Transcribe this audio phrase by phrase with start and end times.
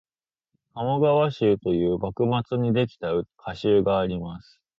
[0.75, 4.59] 「鴨川集」という幕末にできた歌集があります